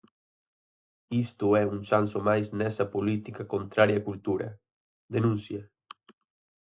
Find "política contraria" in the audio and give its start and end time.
2.95-4.01